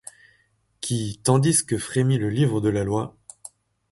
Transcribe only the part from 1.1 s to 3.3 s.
tandis que frémit le livre de la loi